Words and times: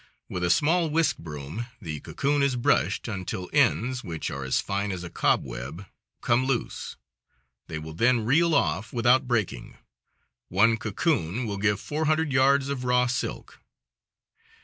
With 0.27 0.43
a 0.43 0.49
small 0.49 0.89
whisk 0.89 1.19
broom 1.19 1.67
the 1.79 1.99
cocoon 1.99 2.41
is 2.41 2.55
brushed 2.55 3.07
until 3.07 3.51
ends, 3.53 4.03
which 4.03 4.31
are 4.31 4.43
as 4.43 4.59
fine 4.59 4.91
as 4.91 5.03
a 5.03 5.11
cobweb, 5.11 5.85
come 6.21 6.43
loose. 6.45 6.95
They 7.67 7.77
will 7.77 7.93
then 7.93 8.25
reel 8.25 8.55
off 8.55 8.91
without 8.91 9.27
breaking. 9.27 9.77
One 10.49 10.77
cocoon 10.77 11.45
will 11.45 11.57
give 11.57 11.79
four 11.79 12.05
hundred 12.05 12.31
yards 12.33 12.67
of 12.67 12.83
raw 12.83 13.05
silk. 13.05 13.61